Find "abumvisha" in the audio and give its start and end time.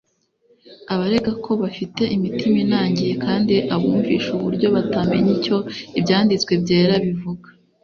3.75-4.29